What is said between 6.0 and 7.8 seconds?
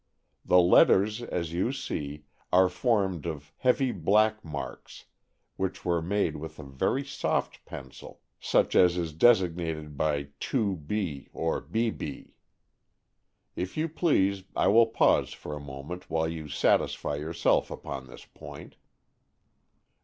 made with a very soft